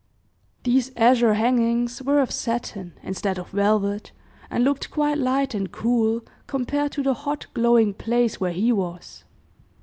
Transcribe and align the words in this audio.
These 0.63 0.91
azure 0.97 1.35
hangings 1.35 2.01
were 2.01 2.21
of 2.21 2.31
satin, 2.31 2.93
instead 3.03 3.37
of 3.37 3.51
velvet, 3.51 4.11
and 4.49 4.63
looked 4.63 4.89
quite 4.89 5.19
light 5.19 5.53
and 5.53 5.71
cool, 5.71 6.23
compared 6.47 6.91
to 6.93 7.03
the 7.03 7.13
hot, 7.13 7.45
glowing 7.53 7.93
place 7.93 8.39
where 8.41 8.51
he 8.51 8.71
was. 8.71 9.25